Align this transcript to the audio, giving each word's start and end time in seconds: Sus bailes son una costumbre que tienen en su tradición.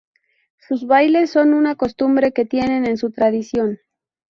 Sus 0.67 0.87
bailes 0.87 1.29
son 1.29 1.53
una 1.53 1.75
costumbre 1.75 2.31
que 2.31 2.43
tienen 2.43 2.87
en 2.87 2.97
su 2.97 3.11
tradición. 3.11 3.77